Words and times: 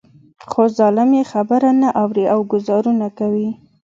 خو 0.49 0.61
ظالم 0.77 1.09
يې 1.17 1.23
خبره 1.31 1.69
نه 1.81 1.89
اوري 2.01 2.25
او 2.33 2.39
ګوزارونه 2.51 3.07
کوي. 3.19 3.49